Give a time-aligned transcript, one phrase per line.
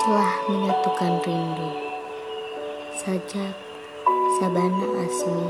[0.00, 1.68] Celah menyatukan rindu.
[2.96, 3.52] Sajak
[4.40, 5.44] Sabana Asmi.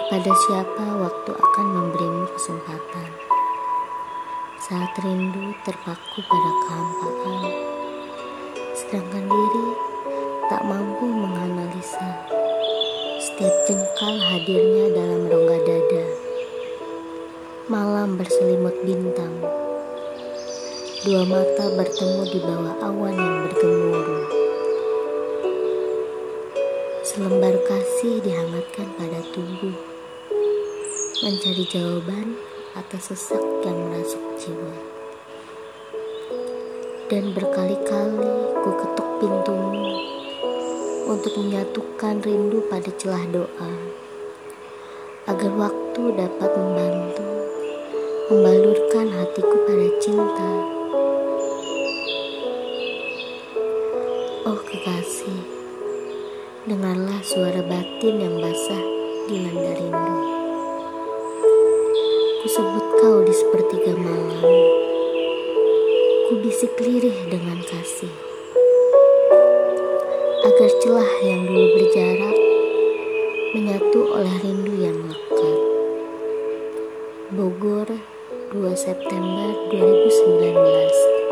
[0.00, 3.10] Kepada siapa waktu akan memberimu kesempatan?
[4.64, 7.44] Saat rindu terpaku pada kehampaan.
[8.80, 9.68] Sedangkan diri
[10.48, 12.32] tak mampu menganalisa
[13.20, 16.06] Setiap jengkal hadirnya dalam rongga dada.
[17.68, 19.63] Malam berselimut bintang
[21.04, 24.24] Dua mata bertemu di bawah awan yang bergemuruh
[27.04, 29.76] Selembar kasih dihangatkan pada tubuh
[31.20, 32.40] Mencari jawaban
[32.72, 34.76] atas sesak yang merasuk jiwa
[37.12, 38.32] Dan berkali-kali
[38.64, 39.84] ku ketuk pintumu
[41.04, 43.72] Untuk menyatukan rindu pada celah doa
[45.28, 47.28] Agar waktu dapat membantu
[48.32, 50.73] membalurkan hatiku pada cinta.
[54.44, 55.40] Oh kekasih,
[56.68, 58.84] dengarlah suara batin yang basah
[59.24, 60.16] di nanda rindu.
[62.44, 64.44] Ku sebut kau di sepertiga malam,
[66.28, 68.12] ku bisik lirih dengan kasih.
[70.44, 72.36] Agar celah yang dulu berjarak
[73.56, 75.60] menyatu oleh rindu yang lekat.
[77.32, 77.88] Bogor,
[78.52, 81.24] 2 September 2019